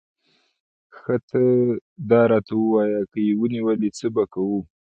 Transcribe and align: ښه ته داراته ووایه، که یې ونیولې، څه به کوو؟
ښه 0.97 1.15
ته 1.29 1.43
داراته 2.09 2.53
ووایه، 2.57 3.01
که 3.11 3.19
یې 3.27 3.33
ونیولې، 3.39 3.89
څه 3.97 4.07
به 4.15 4.23
کوو؟ 4.33 4.59